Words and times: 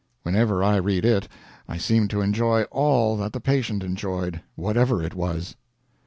Whenever 0.23 0.63
I 0.63 0.77
read 0.77 1.05
it 1.05 1.27
I 1.67 1.77
seem 1.77 2.07
to 2.07 2.21
enjoy 2.21 2.63
all 2.71 3.15
that 3.17 3.33
the 3.33 3.39
patient 3.39 3.83
enjoyed 3.83 4.41
whatever 4.55 5.03
it 5.03 5.13
was: 5.13 5.49
3. 5.49 5.55